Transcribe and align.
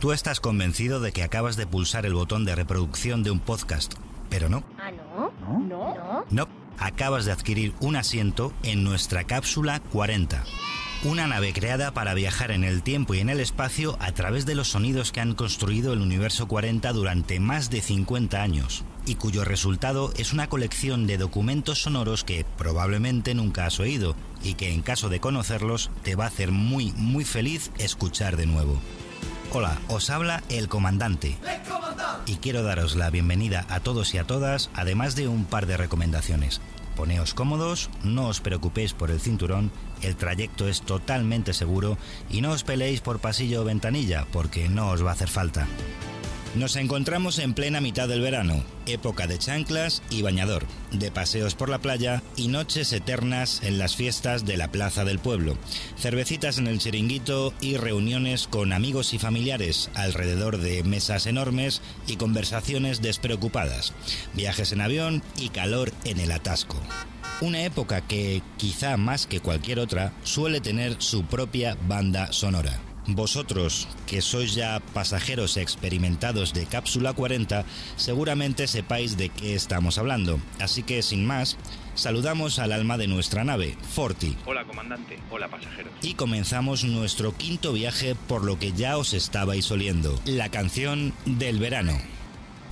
Tú 0.00 0.12
estás 0.12 0.40
convencido 0.40 0.98
de 0.98 1.12
que 1.12 1.22
acabas 1.22 1.56
de 1.56 1.66
pulsar 1.66 2.06
el 2.06 2.14
botón 2.14 2.46
de 2.46 2.54
reproducción 2.54 3.22
de 3.22 3.30
un 3.30 3.38
podcast, 3.38 3.92
pero 4.30 4.48
no. 4.48 4.64
¿Ah, 4.78 4.90
no? 4.90 5.30
¿No? 5.46 5.94
¿No? 5.94 6.24
No, 6.30 6.48
acabas 6.78 7.26
de 7.26 7.32
adquirir 7.32 7.74
un 7.80 7.96
asiento 7.96 8.54
en 8.62 8.82
nuestra 8.82 9.24
cápsula 9.24 9.80
40. 9.92 10.42
Una 11.04 11.26
nave 11.26 11.52
creada 11.52 11.92
para 11.92 12.14
viajar 12.14 12.50
en 12.50 12.64
el 12.64 12.82
tiempo 12.82 13.12
y 13.12 13.18
en 13.18 13.28
el 13.28 13.40
espacio 13.40 13.98
a 14.00 14.12
través 14.12 14.46
de 14.46 14.54
los 14.54 14.68
sonidos 14.68 15.12
que 15.12 15.20
han 15.20 15.34
construido 15.34 15.92
el 15.92 16.00
universo 16.00 16.48
40 16.48 16.90
durante 16.94 17.38
más 17.38 17.68
de 17.68 17.82
50 17.82 18.42
años, 18.42 18.84
y 19.04 19.16
cuyo 19.16 19.44
resultado 19.44 20.14
es 20.16 20.32
una 20.32 20.48
colección 20.48 21.06
de 21.06 21.18
documentos 21.18 21.82
sonoros 21.82 22.24
que 22.24 22.46
probablemente 22.56 23.34
nunca 23.34 23.66
has 23.66 23.78
oído, 23.80 24.16
y 24.42 24.54
que 24.54 24.72
en 24.72 24.80
caso 24.80 25.10
de 25.10 25.20
conocerlos 25.20 25.90
te 26.04 26.16
va 26.16 26.24
a 26.24 26.28
hacer 26.28 26.52
muy, 26.52 26.92
muy 26.92 27.26
feliz 27.26 27.70
escuchar 27.78 28.38
de 28.38 28.46
nuevo. 28.46 28.80
Hola, 29.52 29.80
os 29.88 30.10
habla 30.10 30.44
el 30.48 30.68
comandante. 30.68 31.36
Y 32.24 32.36
quiero 32.36 32.62
daros 32.62 32.94
la 32.94 33.10
bienvenida 33.10 33.66
a 33.68 33.80
todos 33.80 34.14
y 34.14 34.18
a 34.18 34.24
todas, 34.24 34.70
además 34.74 35.16
de 35.16 35.26
un 35.26 35.44
par 35.44 35.66
de 35.66 35.76
recomendaciones. 35.76 36.60
Poneos 36.94 37.34
cómodos, 37.34 37.90
no 38.04 38.28
os 38.28 38.40
preocupéis 38.40 38.92
por 38.92 39.10
el 39.10 39.18
cinturón, 39.18 39.72
el 40.02 40.14
trayecto 40.14 40.68
es 40.68 40.82
totalmente 40.82 41.52
seguro 41.52 41.98
y 42.30 42.42
no 42.42 42.52
os 42.52 42.62
peleéis 42.62 43.00
por 43.00 43.18
pasillo 43.18 43.62
o 43.62 43.64
ventanilla, 43.64 44.24
porque 44.32 44.68
no 44.68 44.88
os 44.90 45.04
va 45.04 45.10
a 45.10 45.14
hacer 45.14 45.28
falta. 45.28 45.66
Nos 46.56 46.74
encontramos 46.74 47.38
en 47.38 47.54
plena 47.54 47.80
mitad 47.80 48.08
del 48.08 48.22
verano, 48.22 48.64
época 48.84 49.28
de 49.28 49.38
chanclas 49.38 50.02
y 50.10 50.22
bañador, 50.22 50.66
de 50.90 51.12
paseos 51.12 51.54
por 51.54 51.68
la 51.68 51.78
playa 51.78 52.24
y 52.34 52.48
noches 52.48 52.92
eternas 52.92 53.60
en 53.62 53.78
las 53.78 53.94
fiestas 53.94 54.44
de 54.44 54.56
la 54.56 54.72
plaza 54.72 55.04
del 55.04 55.20
pueblo, 55.20 55.56
cervecitas 55.96 56.58
en 56.58 56.66
el 56.66 56.80
chiringuito 56.80 57.54
y 57.60 57.76
reuniones 57.76 58.48
con 58.48 58.72
amigos 58.72 59.14
y 59.14 59.20
familiares 59.20 59.90
alrededor 59.94 60.58
de 60.58 60.82
mesas 60.82 61.26
enormes 61.26 61.82
y 62.08 62.16
conversaciones 62.16 63.00
despreocupadas, 63.00 63.92
viajes 64.34 64.72
en 64.72 64.80
avión 64.80 65.22
y 65.38 65.50
calor 65.50 65.92
en 66.04 66.18
el 66.18 66.32
atasco. 66.32 66.76
Una 67.40 67.62
época 67.62 68.00
que, 68.00 68.42
quizá 68.56 68.96
más 68.96 69.28
que 69.28 69.38
cualquier 69.38 69.78
otra, 69.78 70.12
suele 70.24 70.60
tener 70.60 70.96
su 70.98 71.24
propia 71.24 71.76
banda 71.86 72.32
sonora. 72.32 72.89
Vosotros, 73.06 73.88
que 74.06 74.20
sois 74.20 74.54
ya 74.54 74.80
pasajeros 74.92 75.56
experimentados 75.56 76.52
de 76.52 76.66
Cápsula 76.66 77.12
40, 77.12 77.64
seguramente 77.96 78.66
sepáis 78.66 79.16
de 79.16 79.30
qué 79.30 79.54
estamos 79.54 79.98
hablando. 79.98 80.38
Así 80.60 80.82
que, 80.82 81.02
sin 81.02 81.26
más, 81.26 81.56
saludamos 81.94 82.58
al 82.58 82.72
alma 82.72 82.98
de 82.98 83.08
nuestra 83.08 83.44
nave, 83.44 83.76
Forti. 83.94 84.36
Hola 84.44 84.64
comandante, 84.64 85.18
hola 85.30 85.48
pasajeros. 85.48 85.92
Y 86.02 86.14
comenzamos 86.14 86.84
nuestro 86.84 87.36
quinto 87.36 87.72
viaje 87.72 88.14
por 88.14 88.44
lo 88.44 88.58
que 88.58 88.72
ya 88.72 88.98
os 88.98 89.14
estabais 89.14 89.70
oliendo, 89.70 90.20
la 90.24 90.50
canción 90.50 91.14
del 91.24 91.58
verano. 91.58 91.98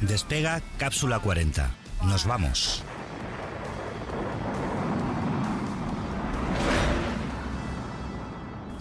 Despega 0.00 0.62
Cápsula 0.78 1.18
40. 1.18 1.74
Nos 2.04 2.26
vamos. 2.26 2.84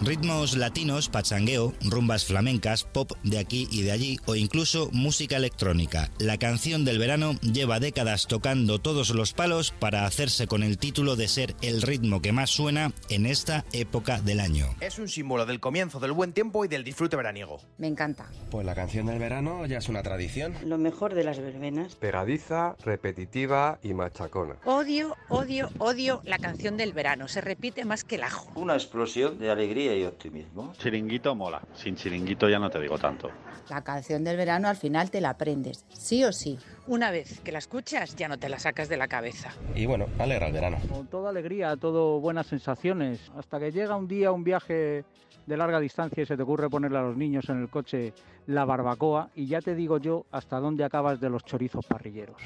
Ritmos 0.00 0.56
latinos, 0.56 1.08
pachangueo, 1.08 1.74
rumbas 1.82 2.24
flamencas, 2.24 2.84
pop 2.84 3.12
de 3.24 3.38
aquí 3.38 3.66
y 3.72 3.82
de 3.82 3.90
allí 3.90 4.18
o 4.26 4.36
incluso 4.36 4.90
música 4.92 5.36
electrónica. 5.36 6.08
La 6.18 6.38
canción 6.38 6.84
del 6.84 6.98
verano 6.98 7.34
lleva 7.40 7.80
décadas 7.80 8.28
tocando 8.28 8.78
todos 8.78 9.10
los 9.10 9.32
palos 9.32 9.72
para 9.72 10.06
hacerse 10.06 10.46
con 10.46 10.62
el 10.62 10.78
título 10.78 11.16
de 11.16 11.26
ser 11.26 11.56
el 11.62 11.82
ritmo 11.82 12.22
que 12.22 12.30
más 12.30 12.50
suena 12.50 12.92
en 13.08 13.26
esta 13.26 13.64
época 13.72 14.20
del 14.20 14.38
año. 14.38 14.66
Es 14.80 15.00
un 15.00 15.08
símbolo 15.08 15.46
del 15.46 15.58
comienzo 15.58 15.98
del 15.98 16.12
buen 16.12 16.32
tiempo 16.32 16.64
y 16.64 16.68
del 16.68 16.84
disfrute 16.84 17.16
veraniego. 17.16 17.60
Me 17.76 17.88
encanta. 17.88 18.30
Pues 18.50 18.64
la 18.64 18.76
canción 18.76 19.06
del 19.06 19.18
verano 19.18 19.66
ya 19.66 19.78
es 19.78 19.88
una 19.88 20.04
tradición. 20.04 20.54
Lo 20.64 20.78
mejor 20.78 21.14
de 21.14 21.24
las 21.24 21.40
verbenas. 21.40 21.96
Pegadiza, 21.96 22.76
repetitiva 22.84 23.80
y 23.82 23.94
machacona. 23.94 24.56
Odio, 24.64 25.16
odio, 25.28 25.70
odio 25.78 26.22
la 26.24 26.38
canción 26.38 26.76
del 26.76 26.92
verano. 26.92 27.26
Se 27.26 27.40
repite 27.40 27.84
más 27.84 28.04
que 28.04 28.14
el 28.14 28.22
ajo. 28.22 28.48
Una 28.54 28.74
explosión 28.74 29.38
de 29.40 29.50
alegría 29.50 29.87
y 29.96 30.04
optimismo. 30.04 30.72
Chiringuito 30.78 31.34
mola. 31.34 31.62
Sin 31.74 31.96
chiringuito 31.96 32.48
ya 32.48 32.58
no 32.58 32.70
te 32.70 32.80
digo 32.80 32.98
tanto. 32.98 33.30
La 33.68 33.82
canción 33.82 34.24
del 34.24 34.36
verano 34.36 34.68
al 34.68 34.76
final 34.76 35.10
te 35.10 35.20
la 35.20 35.30
aprendes, 35.30 35.84
sí 35.90 36.24
o 36.24 36.32
sí. 36.32 36.58
Una 36.86 37.10
vez 37.10 37.40
que 37.40 37.52
la 37.52 37.58
escuchas 37.58 38.16
ya 38.16 38.28
no 38.28 38.38
te 38.38 38.48
la 38.48 38.58
sacas 38.58 38.88
de 38.88 38.96
la 38.96 39.08
cabeza. 39.08 39.50
Y 39.74 39.84
bueno, 39.86 40.06
alegra 40.18 40.46
el 40.46 40.52
verano. 40.52 40.78
Con 40.90 41.06
toda 41.06 41.30
alegría, 41.30 41.76
todo 41.76 42.18
buenas 42.20 42.46
sensaciones. 42.46 43.30
Hasta 43.36 43.58
que 43.58 43.70
llega 43.70 43.96
un 43.96 44.08
día 44.08 44.32
un 44.32 44.42
viaje 44.42 45.04
de 45.48 45.56
larga 45.56 45.80
distancia 45.80 46.22
y 46.22 46.26
se 46.26 46.36
te 46.36 46.42
ocurre 46.42 46.68
ponerle 46.68 46.98
a 46.98 47.02
los 47.02 47.16
niños 47.16 47.48
en 47.48 47.62
el 47.62 47.68
coche 47.68 48.12
la 48.46 48.64
barbacoa 48.64 49.30
y 49.34 49.46
ya 49.46 49.60
te 49.60 49.74
digo 49.74 49.98
yo 49.98 50.26
hasta 50.30 50.60
dónde 50.60 50.84
acabas 50.84 51.20
de 51.20 51.30
los 51.30 51.44
chorizos 51.44 51.86
parrilleros. 51.86 52.36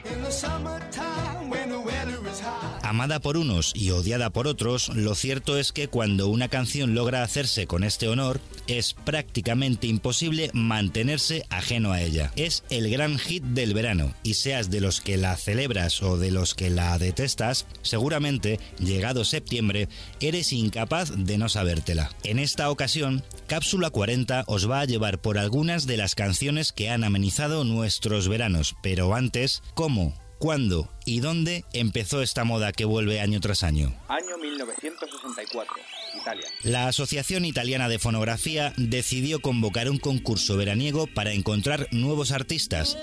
Amada 2.93 3.21
por 3.21 3.39
unos 3.39 3.73
y 3.75 3.91
odiada 3.91 4.29
por 4.29 4.47
otros, 4.47 4.91
lo 4.91 5.15
cierto 5.15 5.57
es 5.57 5.73
que 5.73 5.89
cuando 5.89 6.29
una 6.29 6.49
canción 6.49 6.95
logra 6.95 7.23
hacerse 7.23 7.67
con 7.67 7.85
este 7.85 8.07
honor, 8.07 8.39
es 8.67 8.93
prácticamente 8.93 9.87
imposible 9.87 10.51
mantenerse 10.53 11.47
ajeno 11.49 11.93
a 11.93 12.03
ella. 12.03 12.33
Es 12.37 12.65
el 12.69 12.91
gran 12.91 13.19
hit 13.19 13.45
del 13.45 13.73
verano, 13.73 14.15
y 14.23 14.35
seas 14.35 14.69
de 14.69 14.83
los 14.83 15.01
que 15.01 15.17
la 15.17 15.39
celebras 15.39 16.03
o 16.03 16.19
de 16.19 16.33
los 16.33 16.53
que 16.53 16.69
la 16.69 16.99
detestas, 16.99 17.65
seguramente, 17.81 18.61
llegado 18.79 19.25
septiembre, 19.25 19.89
eres 20.21 20.53
incapaz 20.53 21.13
de 21.17 21.39
no 21.39 21.49
sabértela. 21.49 22.11
En 22.25 22.39
esta 22.39 22.71
ocasión, 22.71 23.25
Cápsula 23.47 23.89
40 23.89 24.45
os 24.47 24.71
va 24.71 24.81
a 24.81 24.85
llevar 24.85 25.19
por 25.19 25.39
algunas 25.39 25.87
de 25.87 25.97
las 25.97 26.15
canciones 26.15 26.73
que 26.73 26.91
han 26.91 27.05
amenizado 27.05 27.65
nuestros 27.65 28.29
veranos, 28.29 28.77
pero 28.83 29.15
antes, 29.15 29.63
¿cómo? 29.73 30.22
¿Cuándo 30.43 30.89
y 31.05 31.21
dónde 31.21 31.65
empezó 31.73 32.21
esta 32.21 32.43
moda 32.43 32.73
que 32.73 32.85
vuelve 32.85 33.21
año 33.21 33.39
tras 33.39 33.63
año? 33.63 33.95
Año 34.09 34.37
1964, 34.39 35.75
Italia. 36.21 36.45
La 36.65 36.89
Asociación 36.89 37.45
Italiana 37.45 37.89
de 37.89 38.01
Fonografía 38.01 38.73
decidió 38.77 39.39
convocar 39.39 39.89
un 39.89 39.99
concurso 39.99 40.57
veraniego 40.57 41.07
para 41.07 41.33
encontrar 41.33 41.87
nuevos 41.93 42.33
artistas 42.33 42.99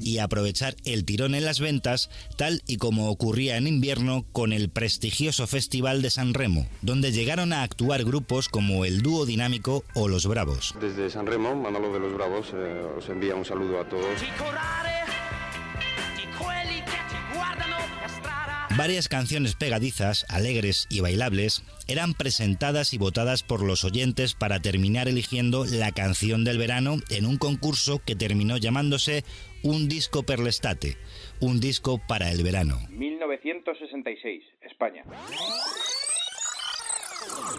y 0.00 0.18
aprovechar 0.18 0.76
el 0.84 1.06
tirón 1.06 1.34
en 1.34 1.46
las 1.46 1.58
ventas, 1.58 2.10
tal 2.36 2.62
y 2.66 2.76
como 2.76 3.10
ocurría 3.10 3.56
en 3.56 3.66
invierno 3.66 4.26
con 4.32 4.52
el 4.52 4.68
prestigioso 4.68 5.46
Festival 5.46 6.02
de 6.02 6.10
San 6.10 6.34
Remo, 6.34 6.66
donde 6.82 7.12
llegaron 7.12 7.54
a 7.54 7.62
actuar 7.62 8.04
grupos 8.04 8.48
como 8.48 8.84
el 8.84 9.00
Dúo 9.00 9.24
Dinámico 9.24 9.84
o 9.94 10.08
Los 10.08 10.26
Bravos. 10.26 10.74
Desde 10.80 11.08
San 11.08 11.26
Remo, 11.26 11.54
Manolo 11.54 11.92
de 11.94 12.00
los 12.00 12.12
Bravos, 12.12 12.48
eh, 12.54 12.82
os 12.98 13.08
envía 13.08 13.34
un 13.34 13.44
saludo 13.46 13.80
a 13.80 13.88
todos. 13.88 14.20
Varias 18.76 19.08
canciones 19.08 19.54
pegadizas, 19.54 20.26
alegres 20.28 20.88
y 20.90 20.98
bailables 20.98 21.62
eran 21.86 22.12
presentadas 22.12 22.92
y 22.92 22.98
votadas 22.98 23.44
por 23.44 23.62
los 23.62 23.84
oyentes 23.84 24.34
para 24.34 24.60
terminar 24.60 25.06
eligiendo 25.06 25.64
la 25.64 25.92
canción 25.92 26.42
del 26.42 26.58
verano 26.58 26.96
en 27.08 27.26
un 27.26 27.36
concurso 27.36 28.00
que 28.04 28.16
terminó 28.16 28.56
llamándose 28.56 29.24
Un 29.62 29.88
disco 29.88 30.24
per 30.24 30.40
l'estate, 30.40 30.98
un 31.40 31.60
disco 31.60 32.00
para 32.06 32.32
el 32.32 32.42
verano. 32.42 32.80
1966, 32.90 34.42
España. 34.60 35.04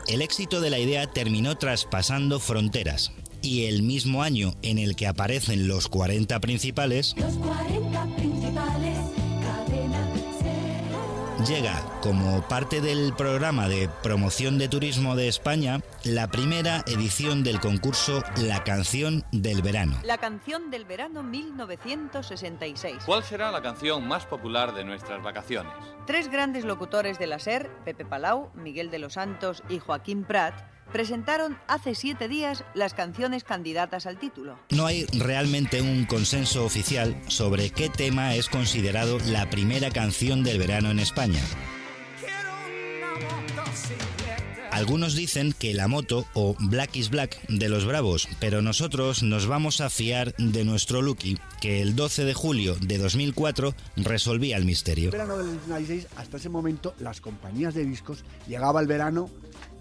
El 0.08 0.22
éxito 0.22 0.60
de 0.60 0.70
la 0.70 0.80
idea 0.80 1.08
terminó 1.08 1.58
traspasando 1.58 2.40
fronteras 2.40 3.12
y 3.42 3.66
el 3.66 3.84
mismo 3.84 4.22
año 4.22 4.54
en 4.64 4.80
el 4.80 4.96
que 4.96 5.08
aparecen 5.08 5.68
los 5.68 5.88
40 5.88 6.40
principales, 6.42 7.16
Los 7.18 7.38
40 7.38 8.16
principales, 8.16 8.35
llega 11.46 11.80
como 12.02 12.42
parte 12.48 12.82
del 12.82 13.14
programa 13.14 13.68
de 13.68 13.88
promoción 14.02 14.58
de 14.58 14.68
turismo 14.68 15.16
de 15.16 15.28
España 15.28 15.82
la 16.04 16.28
primera 16.28 16.84
edición 16.88 17.44
del 17.44 17.60
concurso 17.60 18.24
La 18.38 18.64
canción 18.64 19.24
del 19.32 19.62
verano. 19.62 19.96
La 20.04 20.18
canción 20.18 20.72
del 20.72 20.86
verano 20.86 21.22
1966. 21.22 23.04
¿Cuál 23.06 23.24
será 23.24 23.52
la 23.52 23.62
canción 23.62 24.08
más 24.08 24.26
popular 24.26 24.74
de 24.74 24.86
nuestras 24.86 25.22
vacaciones? 25.22 25.72
Tres 26.08 26.32
grandes 26.32 26.66
locutores 26.66 27.20
de 27.20 27.28
la 27.28 27.38
SER, 27.38 27.70
Pepe 27.86 28.06
Palau, 28.06 28.50
Miguel 28.56 28.90
de 28.90 29.00
los 29.00 29.14
Santos 29.14 29.62
y 29.70 29.78
Joaquín 29.78 30.24
Prat, 30.24 30.56
presentaron 30.96 31.58
hace 31.68 31.94
siete 31.94 32.30
días 32.30 32.64
las 32.74 32.94
canciones 32.94 33.44
candidatas 33.44 34.06
al 34.06 34.18
título. 34.18 34.58
No 34.70 34.86
hay 34.86 35.06
realmente 35.08 35.82
un 35.82 36.06
consenso 36.06 36.64
oficial 36.64 37.22
sobre 37.28 37.70
qué 37.70 37.90
tema 37.90 38.34
es 38.36 38.48
considerado 38.48 39.18
la 39.28 39.50
primera 39.50 39.92
canción 39.92 40.42
del 40.46 40.58
verano 40.58 40.92
en 40.92 41.00
España. 41.00 41.42
Algunos 44.76 45.16
dicen 45.16 45.56
que 45.58 45.74
la 45.74 45.88
moto 45.88 46.26
o 46.34 46.54
Black 46.60 46.98
is 46.98 47.10
Black 47.10 47.48
de 47.48 47.70
los 47.70 47.86
Bravos, 47.86 48.28
pero 48.42 48.62
nosotros 48.62 49.24
nos 49.24 49.48
vamos 49.48 49.80
a 49.80 49.90
fiar 49.90 50.36
de 50.36 50.66
nuestro 50.66 51.02
Lucky, 51.02 51.38
que 51.62 51.82
el 51.82 51.96
12 51.96 52.26
de 52.26 52.34
julio 52.34 52.76
de 52.82 52.98
2004 52.98 53.74
resolvía 53.96 54.58
el 54.58 54.66
misterio. 54.66 55.12
verano 55.12 55.38
del 55.38 55.56
96, 55.70 56.08
hasta 56.18 56.36
ese 56.36 56.50
momento, 56.50 56.94
las 57.00 57.22
compañías 57.22 57.74
de 57.74 57.86
discos 57.86 58.26
llegaba 58.50 58.82
el 58.82 58.88
verano, 58.88 59.30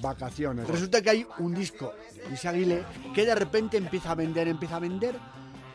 vacaciones. 0.01 0.69
Resulta 0.69 1.03
que 1.03 1.11
hay 1.11 1.27
un 1.41 1.57
disco 1.57 1.93
Luis 2.29 2.45
Aguilé 2.45 2.85
que 3.17 3.27
de 3.27 3.35
repente 3.35 3.77
empieza 3.77 4.13
a 4.13 4.15
vender, 4.15 4.47
empieza 4.47 4.77
a 4.77 4.79
vender. 4.79 5.17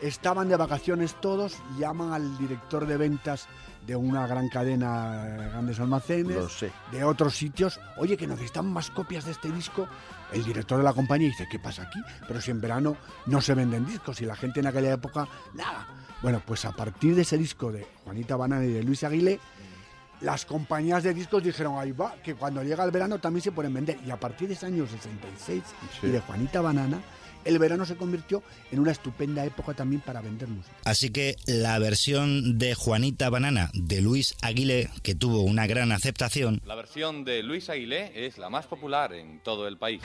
Estaban 0.01 0.48
de 0.48 0.56
vacaciones 0.56 1.16
todos, 1.19 1.57
llaman 1.78 2.13
al 2.13 2.38
director 2.38 2.86
de 2.88 2.96
ventas 2.98 3.48
de 3.86 3.96
una 3.96 4.28
gran 4.28 4.48
cadena, 4.50 5.25
grandes 5.51 5.80
almacenes, 5.80 6.36
Lo 6.38 6.48
sé. 6.50 6.72
de 6.92 7.04
otros 7.04 7.36
sitios. 7.36 7.80
Oye, 7.98 8.16
que 8.16 8.28
necesitan 8.28 8.72
más 8.72 8.90
copias 8.92 9.25
de 9.25 9.31
este 9.31 9.51
disco. 9.51 9.88
El 10.31 10.44
director 10.46 10.78
de 10.78 10.84
la 10.84 10.94
compañía 10.94 11.28
dice, 11.28 11.48
¿qué 11.51 11.60
pasa 11.60 11.84
aquí? 11.84 12.00
Pero 12.28 12.40
si 12.40 12.51
en 12.51 12.62
verano 12.62 12.96
no 13.25 13.42
se 13.42 13.54
venden 13.56 13.86
discos 13.86 14.22
y 14.22 14.25
la 14.25 14.36
gente 14.36 14.60
en 14.62 14.68
aquella 14.68 14.94
época, 14.94 15.28
nada. 15.54 15.88
Bueno, 16.22 16.42
pues 16.46 16.63
a 16.66 16.72
partir 16.72 17.16
de 17.16 17.24
ese 17.24 17.38
disco 17.38 17.72
de 17.72 17.86
Juanita 18.04 18.36
Banana 18.36 18.63
y 18.66 18.72
de 18.72 18.84
Luis 18.84 19.04
Aguilé, 19.04 19.40
las 20.22 20.46
compañías 20.46 21.01
de 21.04 21.13
discos 21.13 21.42
dijeron, 21.44 21.78
ahí 21.80 21.92
va, 21.94 22.13
que 22.24 22.36
cuando 22.36 22.62
llega 22.62 22.84
el 22.84 22.92
verano 22.92 23.19
también 23.19 23.42
se 23.42 23.51
pueden 23.51 23.74
vender. 23.74 23.98
Y 24.06 24.12
a 24.12 24.19
partir 24.19 24.48
de 24.50 24.54
ese 24.54 24.66
año 24.66 24.86
66 24.86 25.63
Sí. 26.00 26.07
y 26.07 26.10
de 26.12 26.19
Juanita 26.19 26.62
Banana, 26.62 27.00
el 27.45 27.59
verano 27.59 27.86
se 27.86 27.95
convirtió 27.95 28.44
en 28.71 28.80
una 28.80 28.91
estupenda 28.91 29.45
época 29.45 29.74
también 29.74 30.01
para 30.01 30.21
vender 30.21 30.47
música. 30.47 30.75
Así 30.86 31.09
que 31.09 31.36
la 31.45 31.77
versión 31.80 32.57
de 32.57 32.75
Juanita 32.75 33.30
Banana 33.30 33.69
de 33.74 34.01
Luis 34.01 34.36
Aguilé, 34.41 34.89
que 35.03 35.15
tuvo 35.15 35.41
una 35.41 35.68
gran 35.68 35.91
aceptación, 35.91 36.62
La 36.65 36.75
versión 36.75 37.24
de 37.24 37.44
Luis 37.44 37.69
Aguilé 37.69 38.25
es 38.27 38.38
la 38.38 38.50
más 38.50 38.65
popular 38.68 39.13
en 39.13 39.41
todo 39.44 39.68
el 39.68 39.77
país. 39.77 40.01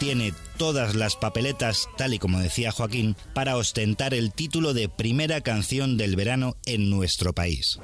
tiene 0.00 0.32
todas 0.56 0.94
las 0.94 1.14
papeletas, 1.14 1.86
tal 1.98 2.14
y 2.14 2.18
como 2.18 2.40
decía 2.40 2.72
Joaquín, 2.72 3.16
para 3.34 3.56
ostentar 3.56 4.14
el 4.14 4.32
título 4.32 4.72
de 4.72 4.88
primera 4.88 5.42
canción 5.42 5.98
del 5.98 6.16
verano 6.16 6.56
en 6.64 6.88
nuestro 6.88 7.34
país. 7.34 7.78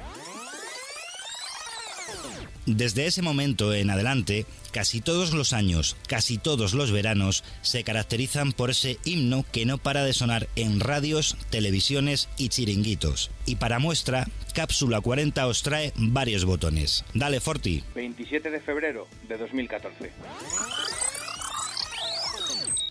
Desde 2.67 3.05
ese 3.05 3.21
momento 3.21 3.73
en 3.73 3.89
adelante, 3.89 4.45
casi 4.73 4.99
todos 4.99 5.33
los 5.33 5.53
años, 5.53 5.95
casi 6.05 6.37
todos 6.37 6.73
los 6.73 6.91
veranos, 6.91 7.45
se 7.61 7.85
caracterizan 7.85 8.51
por 8.51 8.69
ese 8.69 8.97
himno 9.05 9.45
que 9.53 9.65
no 9.65 9.77
para 9.77 10.03
de 10.03 10.11
sonar 10.11 10.49
en 10.57 10.81
radios, 10.81 11.37
televisiones 11.49 12.27
y 12.37 12.49
chiringuitos. 12.49 13.31
Y 13.45 13.55
para 13.55 13.79
muestra, 13.79 14.27
Cápsula 14.53 14.99
40 14.99 15.47
os 15.47 15.63
trae 15.63 15.93
varios 15.95 16.43
botones. 16.43 17.05
Dale, 17.13 17.39
Forti. 17.39 17.85
27 17.95 18.51
de 18.51 18.59
febrero 18.59 19.07
de 19.29 19.37
2014. 19.37 20.11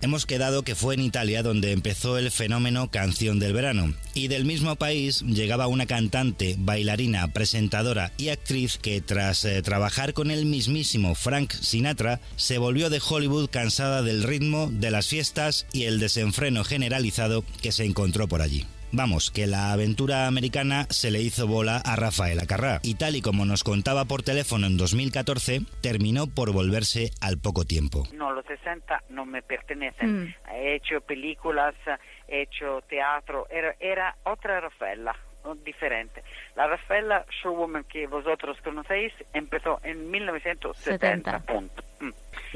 Hemos 0.03 0.27
quedado 0.27 0.63
que 0.63 0.75
fue 0.75 0.95
en 0.95 1.01
Italia 1.01 1.43
donde 1.43 1.73
empezó 1.73 2.19
el 2.19 2.31
fenómeno 2.31 2.91
Canción 2.91 3.39
del 3.39 3.55
Verano. 3.55 3.95
Y 4.13 4.29
del 4.29 4.45
mismo 4.45 4.77
país 4.77 5.23
llegaba 5.23 5.69
una 5.69 5.87
cantante, 5.87 6.57
bailarina, 6.59 7.29
presentadora 7.29 8.13
y 8.19 8.29
actriz 8.29 8.79
que 8.79 9.01
tras 9.01 9.45
eh, 9.45 9.63
trabajar 9.63 10.13
con 10.13 10.31
el 10.31 10.45
mismísimo 10.45 11.15
Frank 11.15 11.53
Sinatra, 11.53 12.21
se 12.37 12.59
volvió 12.59 12.91
de 12.91 13.01
Hollywood 13.07 13.49
cansada 13.49 14.03
del 14.03 14.23
ritmo, 14.23 14.69
de 14.71 14.91
las 14.91 15.07
fiestas 15.07 15.67
y 15.73 15.85
el 15.85 15.99
desenfreno 15.99 16.63
generalizado 16.63 17.45
que 17.63 17.73
se 17.73 17.85
encontró 17.85 18.29
por 18.29 18.43
allí. 18.43 18.67
Vamos, 18.97 19.31
que 19.31 19.47
la 19.47 19.73
aventura 19.73 20.27
americana 20.27 20.87
se 20.89 21.11
le 21.11 21.21
hizo 21.21 21.47
bola 21.47 21.77
a 21.85 21.97
Rafaela 21.97 22.47
Carrá 22.47 22.81
y 22.83 22.95
tal 22.95 23.15
y 23.15 23.21
como 23.21 23.45
nos 23.45 23.63
contaba 23.63 24.07
por 24.07 24.23
teléfono 24.23 24.67
en 24.67 24.79
2014, 24.79 25.61
terminó 25.83 26.29
por 26.29 26.51
volverse 26.51 27.11
al 27.21 27.37
poco 27.37 27.67
tiempo. 27.67 28.05
No, 28.15 28.33
los 28.33 28.47
60 28.47 29.03
no 29.11 29.27
me 29.27 29.43
pertenecen. 29.43 30.35
He 30.51 30.77
hecho 30.77 31.03
películas, 31.03 31.75
he 32.27 32.41
hecho 32.41 32.81
teatro. 32.89 33.47
Era, 33.51 33.77
era 33.81 34.17
otra 34.25 34.61
Rafaela, 34.61 35.15
diferente. 35.63 36.23
La 36.57 36.67
Rafaela 36.67 37.27
Showwoman 37.43 37.85
que 37.85 38.07
vosotros 38.07 38.57
conocéis 38.65 39.13
empezó 39.35 39.79
en 39.85 40.11
1970. 40.11 41.41
Punto. 41.41 41.83
Mm. 42.01 42.11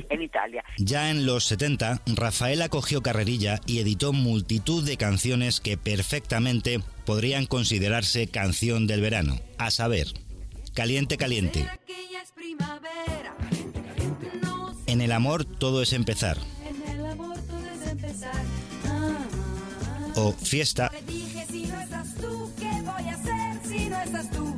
En 0.09 0.23
Italia. 0.23 0.65
Ya 0.79 1.11
en 1.11 1.27
los 1.27 1.45
70, 1.45 2.03
Rafaela 2.07 2.69
cogió 2.69 3.03
carrerilla 3.03 3.61
y 3.67 3.81
editó 3.81 4.13
multitud 4.13 4.85
de 4.85 4.97
canciones 4.97 5.61
que 5.61 5.77
perfectamente 5.77 6.81
podrían 7.05 7.47
considerarse 7.47 8.27
canción 8.27 8.87
del 8.87 9.01
verano. 9.01 9.41
A 9.59 9.71
saber, 9.71 10.09
Caliente 10.75 11.17
Caliente. 11.17 11.67
En 14.87 15.01
el 15.01 15.13
amor 15.13 15.45
todo 15.45 15.83
es 15.83 15.93
empezar. 15.93 16.37
O 20.17 20.33
Fiesta. 20.33 20.91
Me 20.93 21.13
dije 21.13 21.47
si 21.51 21.67
no 21.67 21.81
estás 21.81 22.15
tú, 22.17 22.53
¿qué 22.59 22.71
voy 22.83 23.09
a 23.09 23.15
hacer 23.15 23.69
si 23.69 23.89
no 23.89 24.03
estás 24.03 24.31
tú? 24.31 24.50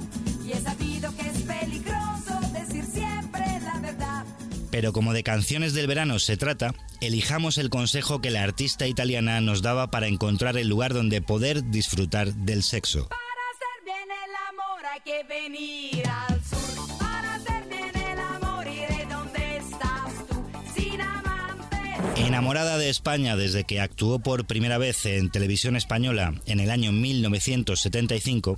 Pero 4.73 4.95
como 4.95 5.13
de 5.13 5.23
canciones 5.23 5.75
del 5.75 5.87
verano 5.87 6.19
se 6.19 6.39
trata, 6.39 6.75
elijamos 7.03 7.59
el 7.59 7.69
consejo 7.69 8.23
que 8.23 8.31
la 8.31 8.43
artista 8.43 8.87
italiana 8.87 9.43
nos 9.43 9.61
daba 9.61 9.91
para 9.91 10.07
encontrar 10.07 10.57
el 10.57 10.67
lugar 10.67 10.95
donde 10.95 11.21
poder 11.21 11.63
disfrutar 11.71 12.33
del 12.33 12.63
sexo. 12.63 13.07
Para 13.11 13.21
hacer 13.53 13.85
bien 13.85 14.09
el 14.25 14.35
amor 14.49 14.87
hay 14.87 15.01
que 15.03 15.25
venir 15.25 16.09
al 16.09 16.43
sur. 16.43 16.99
Para 16.99 17.35
hacer 17.35 17.69
bien 17.69 17.95
el 17.95 18.19
amor 18.19 18.67
iré 18.67 19.07
donde 19.11 19.59
estás 19.59 20.27
tú. 20.31 20.43
Sin 20.75 21.03
amante. 21.03 21.77
Enamorada 22.17 22.79
de 22.79 22.89
España 22.89 23.37
desde 23.37 23.65
que 23.65 23.79
actuó 23.79 24.21
por 24.21 24.47
primera 24.47 24.79
vez 24.79 25.05
en 25.05 25.31
televisión 25.31 25.77
española 25.77 26.33
en 26.47 26.61
el 26.61 26.71
año 26.71 26.93
1975, 26.93 28.57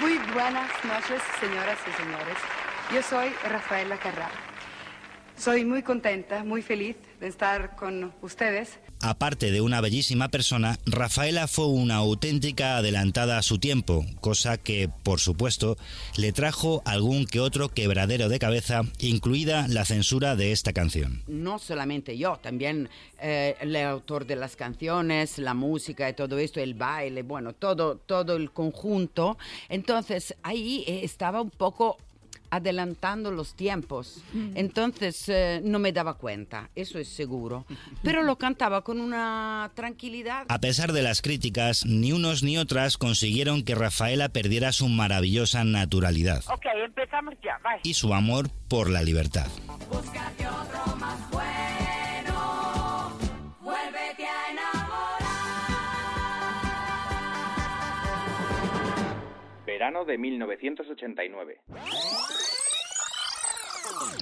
Muy 0.00 0.16
buenas 0.32 0.70
noches, 0.84 1.20
señoras 1.40 1.78
y 1.88 2.02
señores. 2.02 2.36
Yo 2.94 3.02
soy 3.02 3.32
Rafaela 3.50 3.98
Carrá. 3.98 4.30
Soy 5.38 5.64
muy 5.64 5.82
contenta, 5.82 6.44
muy 6.44 6.62
feliz 6.62 6.96
de 7.20 7.28
estar 7.28 7.76
con 7.76 8.12
ustedes. 8.22 8.78
aparte 9.02 9.50
de 9.50 9.60
una 9.60 9.80
bellísima 9.82 10.28
persona, 10.28 10.78
Rafaela 10.86 11.46
fue 11.46 11.66
una 11.66 11.96
auténtica 11.96 12.78
adelantada 12.78 13.36
a 13.38 13.42
su 13.42 13.58
tiempo, 13.58 14.04
cosa 14.20 14.56
que, 14.56 14.88
por 15.02 15.20
supuesto, 15.20 15.76
le 16.16 16.32
trajo 16.32 16.82
algún 16.86 17.26
que 17.26 17.40
otro 17.40 17.68
quebradero 17.68 18.28
de 18.28 18.38
cabeza, 18.38 18.82
incluida 18.98 19.68
la 19.68 19.84
censura 19.84 20.34
de 20.34 20.52
esta 20.52 20.72
canción. 20.72 21.22
no 21.28 21.58
solamente 21.58 22.16
yo, 22.16 22.38
también 22.42 22.88
eh, 23.20 23.56
el 23.60 23.76
autor 23.76 24.26
de 24.26 24.36
las 24.36 24.56
canciones, 24.56 25.38
la 25.38 25.54
música 25.54 26.08
y 26.08 26.14
todo 26.14 26.38
esto, 26.38 26.60
el 26.60 26.74
baile, 26.74 27.22
bueno, 27.22 27.52
todo, 27.52 27.96
todo 27.96 28.36
el 28.36 28.50
conjunto. 28.50 29.36
Entonces 29.68 30.34
ahí 30.42 30.84
eh, 30.86 31.00
estaba 31.02 31.42
un 31.42 31.50
poco 31.50 31.98
adelantando 32.50 33.30
los 33.30 33.54
tiempos. 33.54 34.22
Entonces 34.54 35.28
eh, 35.28 35.60
no 35.64 35.78
me 35.78 35.92
daba 35.92 36.14
cuenta, 36.14 36.70
eso 36.74 36.98
es 36.98 37.08
seguro. 37.08 37.66
Pero 38.02 38.22
lo 38.22 38.36
cantaba 38.36 38.82
con 38.82 39.00
una 39.00 39.70
tranquilidad. 39.74 40.44
A 40.48 40.58
pesar 40.60 40.92
de 40.92 41.02
las 41.02 41.22
críticas, 41.22 41.84
ni 41.86 42.12
unos 42.12 42.42
ni 42.42 42.58
otras 42.58 42.96
consiguieron 42.98 43.62
que 43.64 43.74
Rafaela 43.74 44.28
perdiera 44.28 44.72
su 44.72 44.88
maravillosa 44.88 45.64
naturalidad 45.64 46.42
Ok, 46.48 46.66
empezamos 46.84 47.34
ya, 47.42 47.58
vai. 47.62 47.80
y 47.82 47.94
su 47.94 48.12
amor 48.14 48.48
por 48.68 48.90
la 48.90 49.02
libertad. 49.02 49.46
Búscate 49.90 50.46
otro 50.48 50.96
más 50.96 51.30
bueno. 51.30 53.16
Vuélvete 53.60 54.24
a 54.26 54.50
enamorar. 54.52 55.06
Verano 59.66 60.04
de 60.04 60.18
1989. 60.18 61.60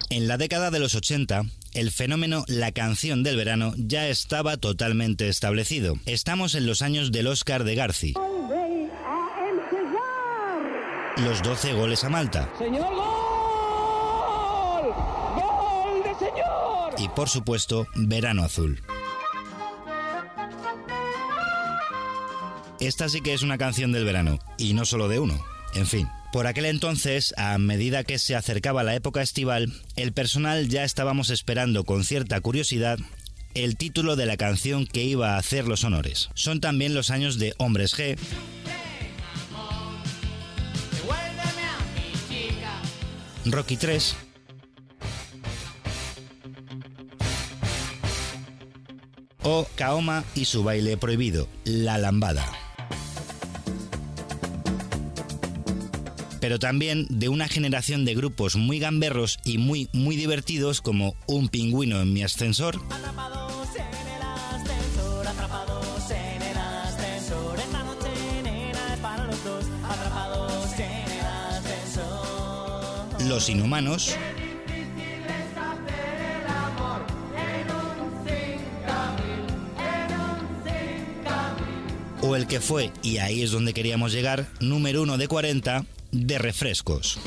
En 0.09 0.27
la 0.27 0.37
década 0.37 0.71
de 0.71 0.79
los 0.79 0.95
80, 0.95 1.43
el 1.73 1.91
fenómeno 1.91 2.43
La 2.47 2.71
canción 2.71 3.23
del 3.23 3.37
verano 3.37 3.73
ya 3.77 4.07
estaba 4.07 4.57
totalmente 4.57 5.27
establecido. 5.27 5.95
Estamos 6.05 6.55
en 6.55 6.65
los 6.65 6.81
años 6.81 7.11
del 7.11 7.27
Oscar 7.27 7.63
de 7.63 7.75
Garci, 7.75 8.13
los 11.17 11.41
12 11.41 11.73
goles 11.73 12.03
a 12.03 12.09
Malta 12.09 12.49
¡Señor 12.57 12.93
gol! 12.93 14.93
¡Gol 15.35 16.03
de 16.03 16.15
señor! 16.19 16.93
y 16.97 17.07
por 17.09 17.29
supuesto 17.29 17.87
Verano 17.95 18.43
Azul. 18.43 18.81
Esta 22.79 23.07
sí 23.07 23.21
que 23.21 23.33
es 23.33 23.41
una 23.41 23.57
canción 23.57 23.91
del 23.91 24.05
verano, 24.05 24.39
y 24.57 24.73
no 24.73 24.85
solo 24.85 25.07
de 25.07 25.19
uno. 25.19 25.43
En 25.73 25.87
fin, 25.87 26.07
por 26.35 26.47
aquel 26.47 26.65
entonces, 26.65 27.33
a 27.37 27.57
medida 27.57 28.03
que 28.03 28.19
se 28.19 28.35
acercaba 28.35 28.83
la 28.83 28.93
época 28.93 29.21
estival, 29.21 29.71
el 29.95 30.11
personal 30.11 30.67
ya 30.67 30.83
estábamos 30.83 31.29
esperando 31.29 31.85
con 31.85 32.03
cierta 32.03 32.41
curiosidad 32.41 32.99
el 33.53 33.77
título 33.77 34.17
de 34.17 34.25
la 34.25 34.35
canción 34.35 34.85
que 34.85 35.05
iba 35.05 35.35
a 35.35 35.37
hacer 35.37 35.65
los 35.65 35.85
honores. 35.85 36.29
Son 36.33 36.59
también 36.59 36.93
los 36.93 37.09
años 37.09 37.39
de 37.39 37.53
Hombres 37.57 37.97
G, 37.97 38.17
Rocky 43.45 43.77
3, 43.77 44.17
o 49.43 49.65
Kaoma 49.75 50.25
y 50.35 50.43
su 50.43 50.65
baile 50.65 50.97
prohibido, 50.97 51.47
La 51.63 51.97
Lambada. 51.97 52.64
Pero 56.45 56.59
también 56.59 57.07
de 57.09 57.27
una 57.27 57.47
generación 57.47 58.05
de 58.05 58.13
grupos 58.13 58.55
muy 58.55 58.77
gamberros 58.77 59.39
y 59.43 59.57
muy 59.57 59.89
muy 59.93 60.15
divertidos 60.15 60.79
como 60.79 61.15
Un 61.25 61.49
pingüino 61.49 61.99
en 61.99 62.13
mi 62.13 62.21
ascensor, 62.21 62.79
Los 73.27 73.49
Inhumanos, 73.49 74.15
o 82.21 82.35
el 82.35 82.45
que 82.45 82.59
fue, 82.59 82.91
y 83.01 83.17
ahí 83.17 83.41
es 83.41 83.49
donde 83.49 83.73
queríamos 83.73 84.13
llegar, 84.13 84.47
número 84.59 85.01
uno 85.01 85.17
de 85.17 85.27
40 85.27 85.85
de 86.15 86.37
refrescos. 86.37 87.19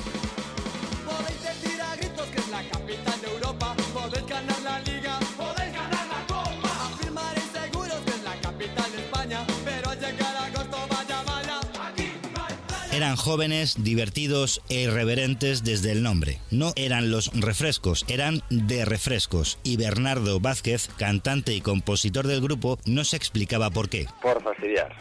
Podéis 1.05 1.43
decir 1.43 1.81
a 1.81 1.95
gritos 1.97 2.27
que 2.29 2.39
es 2.39 2.49
la 2.49 2.63
capital 2.69 3.21
de 3.21 3.29
Europa. 3.29 3.77
Podéis 3.93 4.27
ganar 4.27 4.61
la 4.63 4.81
liga, 4.81 5.19
podéis 5.37 5.73
ganar 5.75 6.07
la 6.07 6.27
copa. 6.27 6.91
Afirmaréis 6.93 7.47
seguros 7.53 7.99
que 8.07 8.11
es 8.11 8.23
la 8.23 8.41
capital 8.41 8.93
de 8.93 8.99
España. 8.99 9.47
Pero 9.65 9.91
al 9.91 10.01
llegar 10.01 10.37
a 10.37 10.45
agosto, 10.47 10.79
vaya, 10.89 11.23
vaya. 11.23 11.61
Aquí 11.87 12.13
no 12.35 12.45
hay 12.47 12.55
playa. 12.67 12.97
Eran 12.97 13.17
jóvenes, 13.17 13.77
divertidos 13.79 14.63
e 14.71 14.83
irreverentes 14.83 15.65
desde 15.65 15.93
el 15.93 16.03
nombre. 16.03 16.39
No 16.51 16.73
eran 16.77 17.11
los 17.11 17.31
refrescos, 17.35 18.07
eran 18.09 18.43
de 18.49 18.87
refrescos. 18.87 19.59
Y 19.63 19.77
Bernardo 19.77 20.41
Vázquez, 20.41 20.89
cantante 20.97 21.53
y 21.55 21.61
compositor 21.61 22.27
del 22.27 22.41
grupo, 22.41 22.79
no 22.87 23.05
se 23.05 23.17
explicaba 23.17 23.71
por 23.71 23.91
qué. 23.91 24.07
Por 24.23 24.43
fastidiar. 24.59 24.95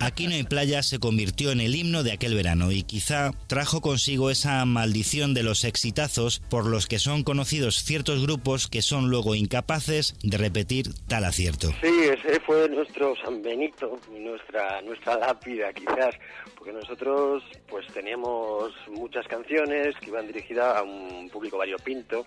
Aquí 0.00 0.26
no 0.26 0.34
hay 0.34 0.44
playa 0.44 0.82
se 0.82 0.98
convirtió 0.98 1.50
en 1.50 1.60
el 1.60 1.74
himno 1.74 2.02
de 2.02 2.12
aquel 2.12 2.34
verano 2.34 2.72
y 2.72 2.82
quizá 2.82 3.30
trajo 3.46 3.80
consigo 3.80 4.30
esa 4.30 4.64
maldición 4.64 5.34
de 5.34 5.42
los 5.42 5.64
exitazos 5.64 6.40
por 6.50 6.66
los 6.66 6.86
que 6.86 6.98
son 6.98 7.22
conocidos 7.22 7.82
ciertos 7.82 8.22
grupos 8.22 8.68
que 8.68 8.82
son 8.82 9.10
luego 9.10 9.34
incapaces 9.34 10.16
de 10.22 10.38
repetir 10.38 10.86
tal 11.08 11.24
acierto. 11.24 11.68
Sí, 11.82 11.90
ese 12.02 12.40
fue 12.40 12.68
nuestro 12.68 13.14
San 13.16 13.42
Benito 13.42 13.98
nuestra, 14.10 14.80
nuestra 14.82 15.18
lápida 15.18 15.72
quizás, 15.72 16.14
porque 16.56 16.72
nosotros 16.72 17.42
pues 17.68 17.86
teníamos 17.88 18.72
muchas 18.88 19.26
canciones 19.26 19.94
que 20.00 20.08
iban 20.08 20.26
dirigidas 20.26 20.76
a 20.76 20.82
un 20.82 21.28
público 21.30 21.58
variopinto 21.58 22.26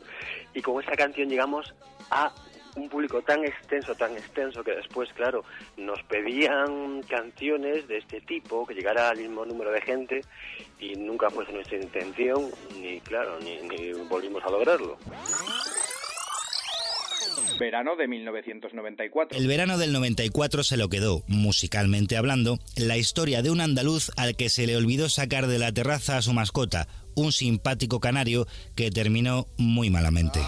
y 0.54 0.62
con 0.62 0.82
esa 0.82 0.96
canción 0.96 1.30
llegamos 1.30 1.74
a 2.12 2.34
un 2.76 2.90
público 2.90 3.22
tan 3.22 3.44
extenso, 3.46 3.96
tan 3.96 4.14
extenso 4.14 4.64
que 4.64 4.72
después, 4.76 5.10
claro, 5.14 5.44
nos 5.78 6.02
pedían 6.04 7.02
canciones 7.04 7.88
de 7.88 7.98
este 7.98 8.22
tipo, 8.22 8.66
que 8.66 8.74
llegara 8.74 9.10
al 9.10 9.18
mismo 9.18 9.46
número 9.46 9.72
de 9.72 9.82
gente 9.82 10.22
y 10.80 10.96
nunca 10.96 11.30
fue 11.30 11.46
nuestra 11.52 11.78
intención, 11.78 12.50
ni 12.82 13.00
claro, 13.02 13.40
ni, 13.40 13.58
ni 13.68 13.94
volvimos 14.08 14.44
a 14.44 14.50
lograrlo. 14.50 14.98
Verano 17.60 17.96
de 17.96 18.08
1994. 18.08 19.38
El 19.38 19.48
verano 19.48 19.78
del 19.78 19.92
94 19.92 20.64
se 20.64 20.78
lo 20.78 20.88
quedó, 20.88 21.24
musicalmente 21.28 22.16
hablando, 22.16 22.60
la 22.78 22.98
historia 22.98 23.42
de 23.42 23.52
un 23.52 23.60
andaluz 23.60 24.12
al 24.16 24.36
que 24.36 24.50
se 24.50 24.66
le 24.66 24.78
olvidó 24.78 25.10
sacar 25.10 25.48
de 25.48 25.60
la 25.60 25.72
terraza 25.72 26.18
a 26.18 26.22
su 26.22 26.32
mascota, 26.34 26.88
un 27.16 27.32
simpático 27.32 28.00
canario 28.00 28.48
que 28.76 28.92
terminó 28.92 29.48
muy 29.58 29.90
malamente. 29.90 30.40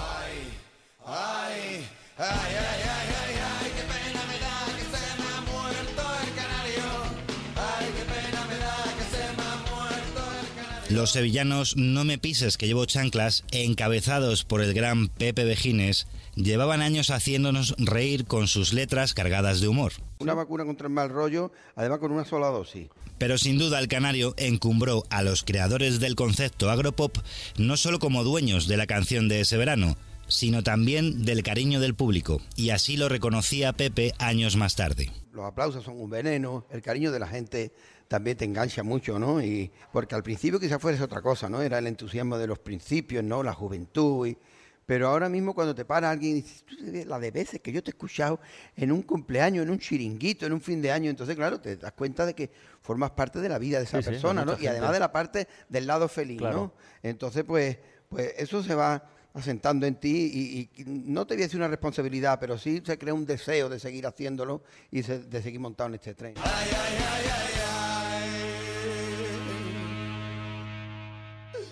Los 10.92 11.12
sevillanos 11.12 11.78
No 11.78 12.04
me 12.04 12.18
pises 12.18 12.58
que 12.58 12.68
llevo 12.68 12.86
chanclas, 12.86 13.46
encabezados 13.52 14.44
por 14.44 14.62
el 14.62 14.74
gran 14.74 15.08
Pepe 15.08 15.46
Vejines, 15.46 16.06
llevaban 16.36 16.82
años 16.82 17.10
haciéndonos 17.10 17.74
reír 17.78 18.26
con 18.26 18.48
sus 18.48 18.74
letras 18.74 19.14
cargadas 19.14 19.62
de 19.62 19.70
humor. 19.70 19.94
Una 20.20 20.34
vacuna 20.34 20.66
contra 20.66 20.88
el 20.88 20.94
mal 20.94 21.10
rollo, 21.10 21.52
además 21.76 22.00
con 22.00 22.12
una 22.12 22.26
sola 22.26 22.48
dosis. 22.48 22.90
Pero 23.18 23.38
sin 23.38 23.58
duda 23.58 23.80
el 23.80 23.88
canario 23.88 24.36
encumbró 24.38 25.04
a 25.10 25.24
los 25.24 25.44
creadores 25.44 26.00
del 26.00 26.16
concepto 26.16 26.70
agropop 26.70 27.18
no 27.58 27.78
solo 27.78 27.98
como 28.00 28.24
dueños 28.24 28.68
de 28.68 28.78
la 28.78 28.86
canción 28.86 29.30
de 29.30 29.40
ese 29.40 29.58
verano, 29.58 29.96
sino 30.32 30.64
también 30.64 31.24
del 31.24 31.44
cariño 31.44 31.80
del 31.80 31.94
público, 31.96 32.42
y 32.56 32.72
así 32.72 32.98
lo 32.98 33.10
reconocía 33.10 33.74
Pepe 33.74 34.14
años 34.18 34.56
más 34.56 34.76
tarde. 34.76 35.12
Los 35.32 35.46
aplausos 35.46 35.84
son 35.84 36.00
un 36.02 36.10
veneno, 36.10 36.66
el 36.72 36.82
cariño 36.82 37.12
de 37.12 37.20
la 37.20 37.28
gente 37.28 37.72
también 38.08 38.36
te 38.38 38.46
engancha 38.46 38.84
mucho, 38.84 39.20
¿no? 39.20 39.42
Y 39.42 39.72
porque 39.94 40.16
al 40.16 40.24
principio 40.24 40.60
quizás 40.60 40.82
fuese 40.82 41.02
otra 41.04 41.22
cosa, 41.22 41.48
¿no? 41.50 41.62
Era 41.62 41.78
el 41.78 41.88
entusiasmo 41.88 42.38
de 42.38 42.48
los 42.48 42.60
principios, 42.60 43.24
¿no? 43.24 43.42
La 43.44 43.54
juventud 43.54 44.28
y, 44.28 44.38
pero 44.86 45.08
ahora 45.08 45.30
mismo 45.30 45.54
cuando 45.56 45.74
te 45.74 45.86
para 45.86 46.10
alguien 46.10 46.34
y 46.38 46.42
dices, 46.42 46.66
"Tú 46.66 46.76
sabes 46.76 47.06
la 47.06 47.18
de 47.20 47.32
veces 47.32 47.62
que 47.62 47.72
yo 47.72 47.82
te 47.82 47.92
he 47.92 47.94
escuchado 47.94 48.42
en 48.76 48.92
un 48.92 49.04
cumpleaños, 49.04 49.64
en 49.64 49.70
un 49.70 49.80
chiringuito, 49.80 50.46
en 50.46 50.52
un 50.52 50.60
fin 50.60 50.82
de 50.82 50.92
año, 50.92 51.10
entonces 51.10 51.38
claro, 51.38 51.62
te 51.62 51.78
das 51.78 51.94
cuenta 51.94 52.26
de 52.26 52.34
que 52.34 52.50
formas 52.82 53.12
parte 53.12 53.40
de 53.40 53.48
la 53.48 53.58
vida 53.58 53.78
de 53.78 53.86
esa 53.86 54.02
Sí, 54.02 54.10
persona, 54.10 54.44
¿no? 54.44 54.58
Y 54.60 54.68
además 54.68 54.92
de 54.92 55.00
la 55.00 55.14
parte 55.14 55.48
del 55.70 55.88
lado 55.88 56.10
feliz, 56.10 56.40
Claro. 56.40 56.58
¿no? 56.58 56.74
Entonces, 57.04 57.46
pues, 57.46 57.78
pues 58.10 58.34
eso 58.38 58.62
se 58.62 58.76
va 58.76 59.08
asentando 59.34 59.86
en 59.86 59.96
ti 59.96 60.70
y, 60.78 60.84
no 60.86 61.26
te 61.26 61.36
voy 61.36 61.44
a 61.44 61.46
decir 61.46 61.60
una 61.60 61.68
responsabilidad, 61.68 62.40
pero 62.40 62.58
sí 62.58 62.82
se 62.86 62.98
crea 62.98 63.14
un 63.14 63.26
deseo 63.26 63.70
de 63.70 63.80
seguir 63.80 64.06
haciéndolo 64.06 64.64
y 64.92 65.02
de 65.02 65.42
seguir 65.42 65.60
montado 65.60 65.90
en 65.90 65.96
este 65.96 66.14
tren. 66.14 66.36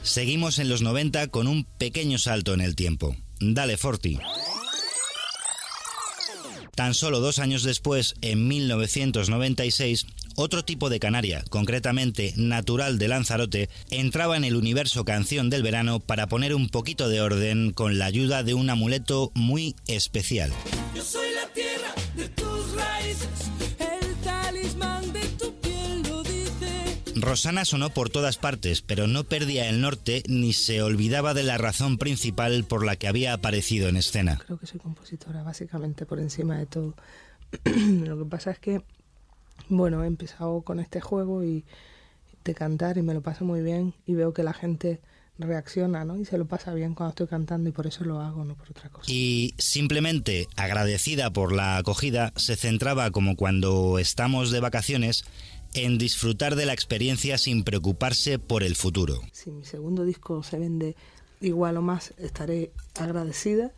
Seguimos 0.02 0.60
en 0.60 0.70
los 0.70 0.82
90 0.82 1.28
con 1.28 1.48
un 1.48 1.66
pequeño 1.66 2.18
salto 2.18 2.54
en 2.54 2.62
el 2.62 2.76
tiempo. 2.76 3.16
Dale 3.40 3.78
Forti. 3.78 4.18
Tan 6.76 6.94
solo 6.94 7.20
dos 7.20 7.40
años 7.40 7.64
después, 7.64 8.16
en 8.22 8.48
1996, 8.48 10.08
otro 10.40 10.64
tipo 10.64 10.90
de 10.90 11.00
canaria, 11.00 11.44
concretamente 11.50 12.34
natural 12.38 12.98
de 12.98 13.10
Lanzarote, 13.10 13.70
entraba 13.92 14.38
en 14.38 14.46
el 14.46 14.56
universo 14.56 15.04
canción 15.04 15.50
del 15.50 15.64
verano 15.64 16.00
para 16.00 16.28
poner 16.28 16.56
un 16.56 16.70
poquito 16.70 17.10
de 17.10 17.20
orden 17.20 17.72
con 17.74 18.00
la 18.00 18.06
ayuda 18.06 18.44
de 18.44 18.54
un 18.54 18.70
amuleto 18.70 19.32
muy 19.36 19.76
especial. 19.88 20.52
Yo 20.96 21.04
soy 21.04 21.28
la 21.34 21.52
tierra 21.54 21.94
de 22.16 22.30
tus 22.30 22.74
raíces, 22.74 23.28
el 23.80 24.16
talismán 24.24 25.12
de 25.12 25.28
tu 25.38 25.54
piel 25.56 26.04
lo 26.04 26.24
dice. 26.24 27.02
Rosana 27.16 27.66
sonó 27.66 27.90
por 27.90 28.10
todas 28.10 28.38
partes, 28.38 28.82
pero 28.82 29.08
no 29.08 29.26
perdía 29.26 29.68
el 29.68 29.82
norte 29.82 30.24
ni 30.28 30.54
se 30.54 30.82
olvidaba 30.82 31.34
de 31.34 31.44
la 31.44 31.58
razón 31.58 31.98
principal 31.98 32.64
por 32.64 32.86
la 32.86 32.96
que 32.96 33.10
había 33.10 33.34
aparecido 33.34 33.90
en 33.90 33.98
escena. 33.98 34.40
Creo 34.46 34.58
que 34.58 34.68
soy 34.68 34.80
compositora, 34.80 35.44
básicamente, 35.44 36.06
por 36.06 36.20
encima 36.20 36.58
de 36.58 36.66
todo. 36.66 36.96
Lo 37.66 38.18
que 38.18 38.26
pasa 38.26 38.52
es 38.52 38.60
que, 38.60 38.82
bueno, 39.68 40.04
he 40.04 40.08
empezado 40.08 40.62
con 40.62 40.80
este 40.80 41.02
juego 41.02 41.44
y 41.44 41.66
de 42.44 42.56
cantar 42.56 42.98
y 42.98 43.02
me 43.02 43.14
lo 43.14 43.22
paso 43.22 43.46
muy 43.46 43.62
bien 43.62 43.94
y 44.06 44.16
veo 44.16 44.34
que 44.34 44.44
la 44.44 44.54
gente 44.54 45.02
reacciona, 45.38 46.04
¿no? 46.04 46.18
Y 46.18 46.26
se 46.26 46.38
lo 46.38 46.46
pasa 46.46 46.74
bien 46.74 46.94
cuando 46.96 47.12
estoy 47.12 47.28
cantando 47.28 47.70
y 47.70 47.72
por 47.72 47.88
eso 47.88 48.04
lo 48.04 48.20
hago, 48.20 48.44
no 48.44 48.56
por 48.56 48.70
otra 48.72 48.90
cosa. 48.90 49.12
Y 49.12 49.54
simplemente 49.58 50.48
agradecida 50.56 51.32
por 51.32 51.54
la 51.54 51.78
acogida, 51.78 52.34
se 52.36 52.56
centraba 52.56 53.12
como 53.12 53.36
cuando 53.36 54.00
estamos 54.00 54.52
de 54.52 54.60
vacaciones 54.60 55.24
en 55.74 55.98
disfrutar 55.98 56.56
de 56.56 56.66
la 56.66 56.74
experiencia 56.74 57.38
sin 57.38 57.64
preocuparse 57.64 58.40
por 58.40 58.64
el 58.64 58.76
futuro. 58.76 59.22
Si 59.32 59.52
mi 59.52 59.64
segundo 59.64 60.04
disco 60.04 60.44
se 60.44 60.60
vende 60.60 60.96
igual 61.42 61.78
o 61.78 61.82
más, 61.82 62.14
estaré 62.18 62.72
agradecida. 63.00 63.72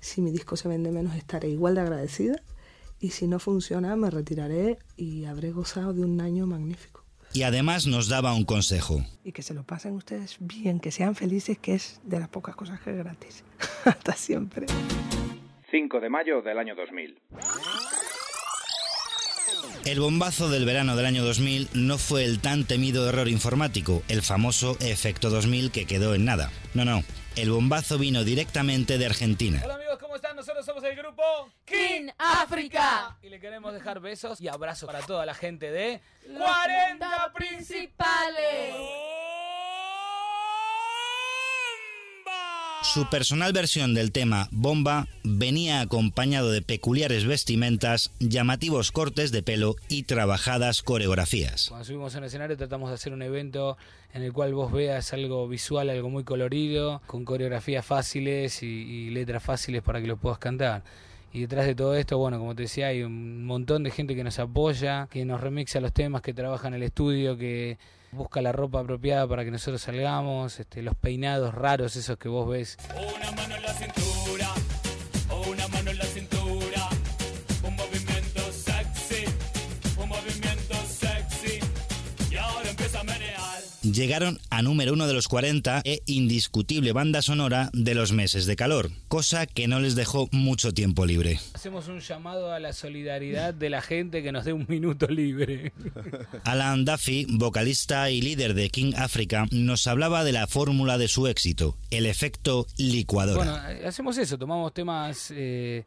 Si 0.00 0.22
mi 0.22 0.30
disco 0.30 0.56
se 0.56 0.68
vende 0.68 0.92
menos, 0.92 1.14
estaré 1.16 1.48
igual 1.48 1.74
de 1.74 1.82
agradecida. 1.82 2.42
Y 3.02 3.10
si 3.10 3.26
no 3.26 3.40
funciona, 3.40 3.96
me 3.96 4.10
retiraré 4.10 4.78
y 4.96 5.24
habré 5.24 5.50
gozado 5.50 5.92
de 5.92 6.04
un 6.04 6.20
año 6.20 6.46
magnífico. 6.46 7.04
Y 7.32 7.42
además 7.42 7.84
nos 7.88 8.08
daba 8.08 8.32
un 8.32 8.44
consejo. 8.44 9.04
Y 9.24 9.32
que 9.32 9.42
se 9.42 9.54
lo 9.54 9.64
pasen 9.64 9.94
ustedes 9.94 10.36
bien, 10.38 10.78
que 10.78 10.92
sean 10.92 11.16
felices, 11.16 11.58
que 11.58 11.74
es 11.74 12.00
de 12.04 12.20
las 12.20 12.28
pocas 12.28 12.54
cosas 12.54 12.80
que 12.80 12.90
es 12.90 12.96
gratis. 12.96 13.42
Hasta 13.84 14.12
siempre. 14.12 14.66
5 15.72 15.98
de 15.98 16.08
mayo 16.10 16.42
del 16.42 16.58
año 16.58 16.76
2000. 16.76 17.18
El 19.84 19.98
bombazo 19.98 20.48
del 20.48 20.64
verano 20.64 20.94
del 20.94 21.06
año 21.06 21.24
2000 21.24 21.70
no 21.74 21.98
fue 21.98 22.24
el 22.24 22.38
tan 22.38 22.64
temido 22.64 23.08
error 23.08 23.26
informático, 23.26 24.04
el 24.06 24.22
famoso 24.22 24.76
efecto 24.78 25.28
2000 25.28 25.72
que 25.72 25.86
quedó 25.86 26.14
en 26.14 26.24
nada. 26.24 26.52
No, 26.72 26.84
no, 26.84 27.02
el 27.34 27.50
bombazo 27.50 27.98
vino 27.98 28.22
directamente 28.22 28.96
de 28.96 29.06
Argentina. 29.06 29.60
Nosotros 30.42 30.66
somos 30.66 30.82
el 30.82 30.96
grupo 30.96 31.22
King 31.64 32.08
África. 32.18 33.16
y 33.22 33.28
le 33.28 33.38
queremos 33.38 33.72
dejar 33.72 34.00
besos 34.00 34.40
y 34.40 34.48
abrazos 34.48 34.88
para 34.88 35.00
toda 35.00 35.24
la 35.24 35.34
gente 35.34 35.70
de 35.70 36.00
40 36.36 37.32
principales. 37.32 38.74
Su 42.82 43.08
personal 43.08 43.52
versión 43.52 43.94
del 43.94 44.10
tema 44.10 44.48
Bomba 44.50 45.06
venía 45.22 45.80
acompañado 45.80 46.50
de 46.50 46.62
peculiares 46.62 47.24
vestimentas, 47.24 48.10
llamativos 48.18 48.90
cortes 48.90 49.30
de 49.30 49.44
pelo 49.44 49.76
y 49.88 50.02
trabajadas 50.02 50.82
coreografías. 50.82 51.68
Cuando 51.68 51.84
subimos 51.84 52.16
al 52.16 52.24
escenario 52.24 52.56
tratamos 52.56 52.88
de 52.88 52.96
hacer 52.96 53.12
un 53.12 53.22
evento 53.22 53.78
en 54.12 54.22
el 54.22 54.32
cual 54.32 54.52
vos 54.52 54.72
veas 54.72 55.12
algo 55.12 55.46
visual, 55.46 55.90
algo 55.90 56.10
muy 56.10 56.24
colorido, 56.24 57.00
con 57.06 57.24
coreografías 57.24 57.86
fáciles 57.86 58.64
y, 58.64 58.66
y 58.66 59.10
letras 59.10 59.44
fáciles 59.44 59.80
para 59.80 60.00
que 60.00 60.08
lo 60.08 60.16
puedas 60.16 60.38
cantar. 60.38 60.82
Y 61.32 61.42
detrás 61.42 61.66
de 61.66 61.76
todo 61.76 61.94
esto, 61.94 62.18
bueno, 62.18 62.40
como 62.40 62.56
te 62.56 62.62
decía, 62.62 62.88
hay 62.88 63.04
un 63.04 63.46
montón 63.46 63.84
de 63.84 63.92
gente 63.92 64.16
que 64.16 64.24
nos 64.24 64.40
apoya, 64.40 65.06
que 65.08 65.24
nos 65.24 65.40
remixa 65.40 65.80
los 65.80 65.92
temas, 65.92 66.20
que 66.20 66.34
trabaja 66.34 66.66
en 66.66 66.74
el 66.74 66.82
estudio, 66.82 67.38
que 67.38 67.78
busca 68.12 68.42
la 68.42 68.52
ropa 68.52 68.80
apropiada 68.80 69.26
para 69.26 69.44
que 69.44 69.50
nosotros 69.50 69.82
salgamos, 69.82 70.60
este, 70.60 70.82
los 70.82 70.94
peinados 70.94 71.54
raros, 71.54 71.96
esos 71.96 72.18
que 72.18 72.28
vos 72.28 72.48
ves. 72.48 72.76
Una 72.94 73.30
mano 73.32 73.56
en 73.56 73.62
la 73.62 73.72
cintura, 73.74 74.48
Llegaron 83.82 84.38
a 84.48 84.62
número 84.62 84.92
uno 84.92 85.08
de 85.08 85.12
los 85.12 85.26
40 85.26 85.82
e 85.84 86.02
indiscutible 86.06 86.92
banda 86.92 87.20
sonora 87.20 87.68
de 87.72 87.96
los 87.96 88.12
meses 88.12 88.46
de 88.46 88.54
calor, 88.54 88.92
cosa 89.08 89.44
que 89.44 89.66
no 89.66 89.80
les 89.80 89.96
dejó 89.96 90.28
mucho 90.30 90.72
tiempo 90.72 91.04
libre. 91.04 91.40
Hacemos 91.52 91.88
un 91.88 91.98
llamado 91.98 92.52
a 92.52 92.60
la 92.60 92.72
solidaridad 92.72 93.52
de 93.52 93.70
la 93.70 93.82
gente 93.82 94.22
que 94.22 94.30
nos 94.30 94.44
dé 94.44 94.52
un 94.52 94.66
minuto 94.68 95.08
libre. 95.08 95.72
Alan 96.44 96.84
Duffy, 96.84 97.26
vocalista 97.28 98.08
y 98.08 98.22
líder 98.22 98.54
de 98.54 98.70
King 98.70 98.92
Africa, 98.96 99.46
nos 99.50 99.88
hablaba 99.88 100.22
de 100.22 100.30
la 100.30 100.46
fórmula 100.46 100.96
de 100.96 101.08
su 101.08 101.26
éxito, 101.26 101.76
el 101.90 102.06
efecto 102.06 102.68
licuadora. 102.76 103.36
Bueno, 103.36 103.84
hacemos 103.84 104.16
eso, 104.16 104.38
tomamos 104.38 104.72
temas, 104.72 105.32
eh, 105.34 105.82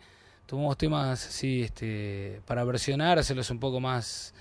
tomamos 0.45 0.77
temas 0.77 1.27
así, 1.27 1.61
este, 1.61 2.41
para 2.45 2.65
versionar, 2.65 3.19
hacerlos 3.19 3.49
un 3.51 3.59
poco 3.59 3.79
más, 3.79 4.33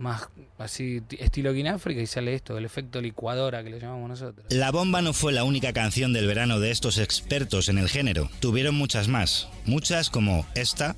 más 0.00 0.28
así 0.58 1.02
estilo 1.18 1.52
King 1.52 1.66
África 1.66 2.00
y 2.00 2.06
sale 2.06 2.34
esto, 2.34 2.56
el 2.56 2.64
efecto 2.64 3.00
licuadora 3.00 3.62
que 3.62 3.70
le 3.70 3.78
llamamos 3.78 4.08
nosotros. 4.08 4.46
La 4.48 4.70
bomba 4.70 5.02
no 5.02 5.12
fue 5.12 5.32
la 5.32 5.44
única 5.44 5.72
canción 5.72 6.12
del 6.12 6.26
verano 6.26 6.58
de 6.58 6.70
estos 6.70 6.98
expertos 6.98 7.68
en 7.68 7.78
el 7.78 7.88
género. 7.88 8.30
Tuvieron 8.40 8.74
muchas 8.74 9.08
más, 9.08 9.48
muchas 9.66 10.10
como 10.10 10.46
esta. 10.54 10.96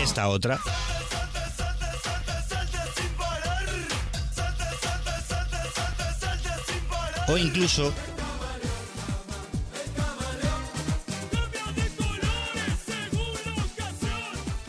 Esta 0.00 0.28
otra. 0.28 0.60
O 7.28 7.36
incluso 7.36 7.92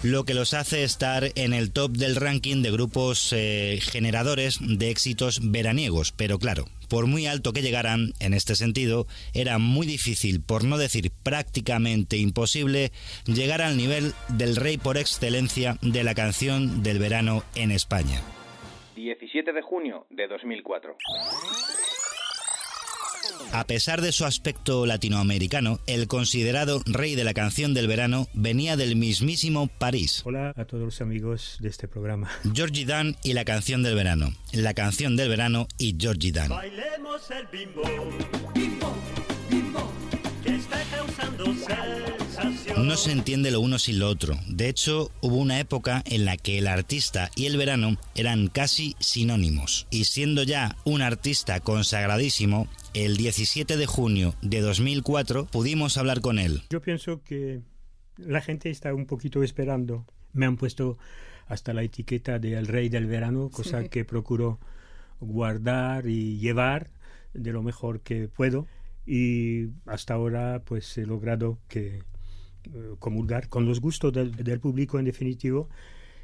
lo 0.04 0.24
que 0.24 0.34
los 0.34 0.54
hace 0.54 0.84
estar 0.84 1.26
en 1.36 1.54
el 1.54 1.72
top 1.72 1.92
del 1.92 2.16
ranking 2.16 2.64
de 2.64 2.72
grupos 2.72 3.34
eh, 3.34 3.80
generadores 3.82 4.58
de 4.60 4.90
éxitos 4.90 5.52
veraniegos. 5.52 6.12
Pero 6.12 6.40
claro, 6.40 6.66
por 6.90 7.06
muy 7.06 7.28
alto 7.28 7.54
que 7.54 7.62
llegaran, 7.62 8.14
en 8.20 8.34
este 8.34 8.56
sentido, 8.56 9.06
era 9.34 9.60
muy 9.60 9.86
difícil, 9.86 10.42
por 10.42 10.64
no 10.64 10.78
decir 10.78 11.12
prácticamente 11.24 12.18
imposible, 12.18 12.92
llegar 13.26 13.62
al 13.62 13.78
nivel 13.78 14.14
del 14.30 14.56
rey 14.56 14.78
por 14.78 14.98
excelencia 14.98 15.78
de 15.82 16.04
la 16.04 16.16
canción 16.16 16.82
del 16.82 16.98
verano 16.98 17.44
en 17.56 17.72
España. 17.72 18.22
17 18.96 19.54
de 19.54 19.62
junio 19.62 20.08
de 20.10 20.28
2004. 20.28 20.98
A 23.52 23.66
pesar 23.66 24.02
de 24.02 24.12
su 24.12 24.26
aspecto 24.26 24.86
latinoamericano, 24.86 25.80
el 25.86 26.08
considerado 26.08 26.82
rey 26.86 27.16
de 27.16 27.24
la 27.24 27.34
canción 27.34 27.74
del 27.74 27.88
verano 27.88 28.28
venía 28.34 28.78
del 28.78 28.96
mismísimo 28.96 29.68
París. 29.68 30.22
Hola 30.24 30.54
a 30.56 30.66
todos 30.66 30.84
los 30.84 31.02
amigos 31.02 31.58
de 31.60 31.70
este 31.70 31.88
programa. 31.88 32.30
Georgie 32.54 32.86
Dan 32.86 33.18
y 33.24 33.34
la 33.34 33.46
canción 33.46 33.84
del 33.84 33.96
verano. 33.96 34.34
La 34.54 34.74
canción 34.74 35.16
del 35.16 35.30
verano 35.30 35.68
y 35.78 35.96
Georgie 36.00 36.32
Dan. 36.32 36.50
Bailemos 36.50 37.30
el 37.32 37.48
bimbo, 37.48 37.82
bimbo, 38.54 38.96
bimbo, 39.50 39.92
que 40.44 40.56
está 40.56 40.82
causando 40.92 41.46
sensación. 41.46 42.21
No 42.78 42.98
se 42.98 43.12
entiende 43.12 43.52
lo 43.52 43.62
uno 43.62 43.78
sin 43.80 44.00
lo 44.00 44.08
otro. 44.10 44.36
De 44.48 44.68
hecho, 44.70 45.12
hubo 45.22 45.36
una 45.38 45.60
época 45.60 46.02
en 46.06 46.26
la 46.26 46.38
que 46.38 46.58
el 46.58 46.68
artista 46.68 47.30
y 47.36 47.46
el 47.46 47.58
verano 47.58 47.98
eran 48.16 48.48
casi 48.48 48.96
sinónimos. 49.00 49.88
Y 49.92 50.06
siendo 50.06 50.44
ya 50.44 50.76
un 50.84 51.02
artista 51.02 51.60
consagradísimo, 51.60 52.68
el 52.94 53.18
17 53.18 53.78
de 53.78 53.86
junio 53.86 54.34
de 54.42 54.62
2004 54.62 55.46
pudimos 55.46 55.98
hablar 55.98 56.22
con 56.22 56.40
él. 56.40 56.64
Yo 56.70 56.82
pienso 56.82 57.22
que 57.24 57.62
la 58.18 58.42
gente 58.42 58.70
está 58.70 58.94
un 58.94 59.06
poquito 59.06 59.44
esperando. 59.44 60.06
Me 60.34 60.46
han 60.46 60.58
puesto 60.58 60.98
hasta 61.48 61.74
la 61.74 61.84
etiqueta 61.84 62.40
de 62.40 62.54
el 62.54 62.68
rey 62.68 62.90
del 62.90 63.06
verano, 63.06 63.50
cosa 63.50 63.84
Sí. 63.84 63.90
que 63.90 64.06
procuro 64.06 64.60
guardar 65.20 66.08
y 66.08 66.38
llevar 66.40 66.90
de 67.34 67.52
lo 67.52 67.62
mejor 67.62 68.02
que 68.02 68.28
puedo. 68.28 68.68
Y 69.06 69.68
hasta 69.86 70.14
ahora 70.16 70.62
pues 70.66 70.98
he 70.98 71.06
logrado 71.06 71.60
que 71.68 72.04
comulgar 73.00 73.50
con 73.50 73.66
los 73.66 73.80
gustos 73.80 74.14
del, 74.14 74.32
del 74.36 74.60
público 74.60 75.00
en 75.00 75.06
definitivo. 75.06 75.70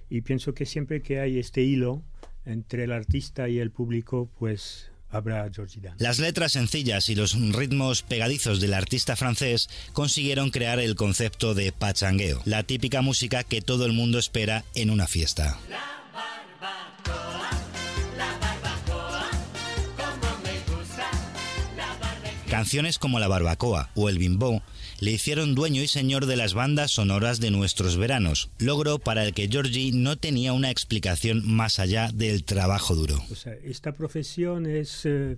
Y 0.10 0.22
pienso 0.22 0.54
que 0.54 0.66
siempre 0.66 1.02
que 1.02 1.20
hay 1.20 1.38
este 1.38 1.62
hilo 1.64 2.04
entre 2.46 2.86
el 2.86 2.92
artista 2.92 3.50
y 3.50 3.60
el 3.60 3.72
público, 3.72 4.30
pues 4.40 4.90
habrá 5.10 5.50
Georgie 5.54 5.82
Dan. 5.82 5.96
Las 6.00 6.20
letras 6.20 6.54
sencillas 6.54 7.10
y 7.10 7.16
los 7.16 7.34
ritmos 7.54 8.04
pegadizos 8.04 8.60
del 8.62 8.74
artista 8.74 9.16
francés 9.16 9.70
consiguieron 9.94 10.50
crear 10.50 10.80
el 10.80 10.96
concepto 10.96 11.54
de 11.54 11.72
pachangueo, 11.72 12.42
la 12.46 12.64
típica 12.64 13.02
música 13.02 13.44
que 13.44 13.62
todo 13.62 13.86
el 13.86 13.94
mundo 13.94 14.20
espera 14.20 14.64
en 14.76 14.90
una 14.90 15.08
fiesta. 15.08 15.58
Canciones 22.50 22.98
como 22.98 23.20
La 23.20 23.28
Barbacoa 23.28 23.92
o 23.94 24.10
El 24.10 24.18
Bimbo 24.18 24.64
le 25.00 25.12
hicieron 25.12 25.56
dueño 25.56 25.82
y 25.82 25.88
señor 25.88 26.26
de 26.26 26.36
las 26.36 26.54
bandas 26.54 26.92
sonoras 26.92 27.40
de 27.40 27.52
nuestros 27.52 27.98
veranos, 27.98 28.50
logro 28.58 29.00
para 29.00 29.24
el 29.24 29.34
que 29.34 29.48
Georgie 29.48 29.92
no 29.94 30.18
tenía 30.18 30.54
una 30.54 30.72
explicación 30.72 31.42
más 31.46 31.80
allá 31.80 32.10
del 32.14 32.44
trabajo 32.44 32.96
duro. 32.96 33.22
O 33.32 33.36
sea, 33.36 33.54
esta 33.64 33.94
profesión 33.94 34.66
es, 34.66 35.06
eh, 35.06 35.38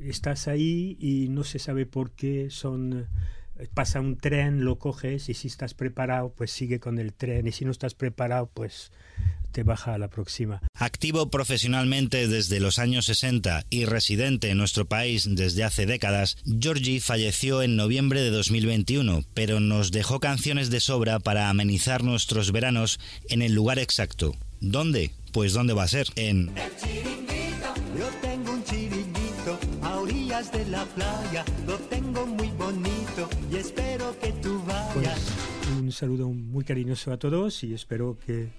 estás 0.00 0.48
ahí 0.48 0.96
y 1.00 1.28
no 1.28 1.44
se 1.44 1.58
sabe 1.58 1.86
por 1.86 2.10
qué 2.12 2.48
son, 2.50 3.06
pasa 3.74 4.00
un 4.00 4.16
tren, 4.16 4.64
lo 4.64 4.78
coges 4.78 5.28
y 5.28 5.34
si 5.34 5.48
estás 5.48 5.74
preparado, 5.74 6.32
pues 6.36 6.50
sigue 6.50 6.80
con 6.80 6.98
el 6.98 7.12
tren 7.12 7.46
y 7.46 7.52
si 7.52 7.64
no 7.64 7.70
estás 7.70 7.94
preparado, 7.94 8.50
pues 8.52 8.90
te 9.52 9.62
baja 9.62 9.94
a 9.94 9.98
la 9.98 10.08
próxima. 10.08 10.62
Activo 10.74 11.30
profesionalmente 11.30 12.28
desde 12.28 12.60
los 12.60 12.78
años 12.78 13.06
60 13.06 13.66
y 13.68 13.84
residente 13.84 14.50
en 14.50 14.58
nuestro 14.58 14.86
país 14.86 15.28
desde 15.28 15.64
hace 15.64 15.86
décadas, 15.86 16.36
Georgie 16.44 17.00
falleció 17.00 17.62
en 17.62 17.76
noviembre 17.76 18.20
de 18.22 18.30
2021, 18.30 19.24
pero 19.34 19.60
nos 19.60 19.90
dejó 19.90 20.20
canciones 20.20 20.70
de 20.70 20.80
sobra 20.80 21.18
para 21.18 21.48
amenizar 21.48 22.04
nuestros 22.04 22.52
veranos 22.52 23.00
en 23.28 23.42
el 23.42 23.52
lugar 23.52 23.78
exacto. 23.78 24.36
¿Dónde? 24.60 25.12
Pues 25.32 25.52
¿dónde 25.52 25.72
va 25.72 25.84
a 25.84 25.88
ser? 25.88 26.06
En... 26.16 26.50
orillas 30.40 30.52
de 30.52 30.66
la 30.70 30.84
playa, 30.86 31.44
lo 31.66 31.76
tengo 31.78 32.26
muy 32.26 32.48
bonito 32.50 33.28
y 33.50 33.56
espero 33.56 34.18
que 34.18 34.32
tú 34.32 34.62
Pues 34.94 35.06
vayas. 35.06 35.20
un 35.78 35.92
saludo 35.92 36.28
muy 36.28 36.64
cariñoso 36.64 37.12
a 37.12 37.18
todos 37.18 37.62
y 37.64 37.74
espero 37.74 38.18
que 38.24 38.42
eh, 38.44 38.50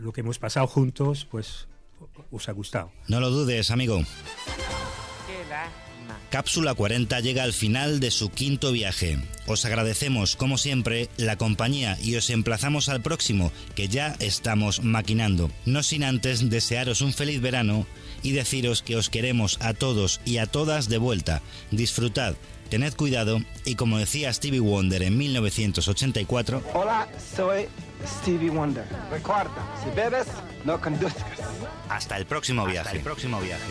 lo 0.00 0.12
que 0.12 0.20
hemos 0.20 0.38
pasado 0.38 0.66
juntos, 0.66 1.26
pues 1.30 1.68
os 2.30 2.48
ha 2.48 2.52
gustado. 2.52 2.92
No 3.08 3.20
lo 3.20 3.30
dudes, 3.30 3.70
amigo. 3.70 4.02
Cápsula 6.30 6.74
40 6.74 7.20
llega 7.20 7.44
al 7.44 7.52
final 7.52 8.00
de 8.00 8.10
su 8.10 8.30
quinto 8.30 8.72
viaje. 8.72 9.18
Os 9.46 9.64
agradecemos, 9.64 10.36
como 10.36 10.58
siempre, 10.58 11.08
la 11.16 11.36
compañía 11.36 11.96
y 12.02 12.16
os 12.16 12.30
emplazamos 12.30 12.88
al 12.88 13.00
próximo, 13.00 13.52
que 13.74 13.88
ya 13.88 14.16
estamos 14.18 14.82
maquinando. 14.82 15.50
No 15.64 15.82
sin 15.82 16.04
antes 16.04 16.50
desearos 16.50 17.00
un 17.00 17.12
feliz 17.12 17.40
verano 17.40 17.86
y 18.26 18.32
deciros 18.32 18.82
que 18.82 18.96
os 18.96 19.08
queremos 19.08 19.56
a 19.60 19.72
todos 19.72 20.20
y 20.24 20.38
a 20.38 20.46
todas 20.46 20.88
de 20.88 20.98
vuelta. 20.98 21.42
Disfrutad, 21.70 22.34
tened 22.70 22.92
cuidado 22.94 23.38
y 23.64 23.76
como 23.76 23.98
decía 23.98 24.32
Stevie 24.32 24.58
Wonder 24.58 25.04
en 25.04 25.16
1984, 25.16 26.60
Hola, 26.74 27.06
soy 27.36 27.66
Stevie 28.04 28.50
Wonder. 28.50 28.84
Recuerda, 29.12 29.52
si 29.80 29.90
bebes, 29.94 30.26
no 30.64 30.80
conduzcas. 30.80 31.38
hasta 31.88 32.16
el 32.16 32.26
próximo 32.26 32.66
viaje. 32.66 32.96
el 32.96 33.02
próximo 33.04 33.40
viaje. 33.40 33.62